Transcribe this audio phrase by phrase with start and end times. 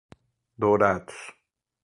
[0.59, 1.13] Dourados